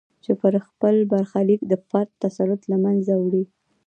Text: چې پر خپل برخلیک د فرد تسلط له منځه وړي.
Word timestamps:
چې 0.23 0.31
پر 0.41 0.53
خپل 0.67 0.95
برخلیک 1.11 1.61
د 1.67 1.73
فرد 1.87 2.09
تسلط 2.23 2.61
له 2.71 2.77
منځه 2.85 3.13
وړي. 3.23 3.43